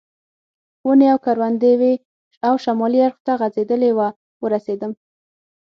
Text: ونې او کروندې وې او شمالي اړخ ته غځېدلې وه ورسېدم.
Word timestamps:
ونې 0.87 1.07
او 1.13 1.17
کروندې 1.25 1.71
وې 1.79 1.93
او 2.47 2.53
شمالي 2.63 2.99
اړخ 3.07 3.17
ته 3.25 3.33
غځېدلې 3.39 3.91
وه 3.97 4.09
ورسېدم. 4.43 4.91